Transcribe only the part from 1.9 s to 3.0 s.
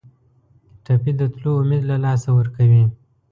له لاسه ورکوي.